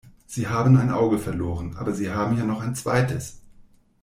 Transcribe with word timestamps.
Sie 0.25 0.47
haben 0.47 0.77
ein 0.77 0.89
Auge 0.89 1.19
verloren, 1.19 1.75
aber 1.77 1.93
Sie 1.93 2.09
haben 2.09 2.35
ja 2.35 2.43
noch 2.43 2.61
ein 2.63 2.73
zweites! 2.73 3.37